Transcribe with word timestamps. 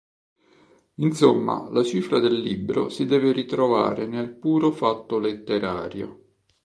Insomma, 0.95 1.69
la 1.69 1.83
cifra 1.83 2.17
del 2.17 2.33
libro 2.41 2.89
si 2.89 3.05
deve 3.05 3.31
ritrovare 3.31 4.07
nel 4.07 4.33
puro 4.33 4.71
fatto 4.71 5.19
letterario. 5.19 6.37